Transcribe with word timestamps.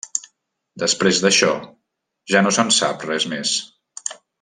Després 0.83 1.19
d'això, 1.25 1.51
ja 2.35 2.43
no 2.47 2.57
se'n 2.59 2.75
sap 2.83 3.09
res 3.13 3.33
més. 3.37 3.57